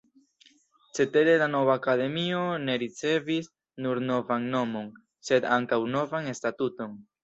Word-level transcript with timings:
Cetere 0.99 1.35
la 1.43 1.49
nova 1.57 1.75
Akademio 1.81 2.41
ne 2.65 2.79
ricevis 2.85 3.53
nur 3.87 4.05
novan 4.09 4.51
nomon, 4.59 4.93
sed 5.31 5.51
ankaŭ 5.61 5.85
novan 5.97 6.37
statuton. 6.45 7.03